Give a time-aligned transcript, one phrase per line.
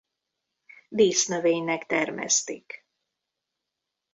[0.89, 2.85] Dísznövénynek termesztik.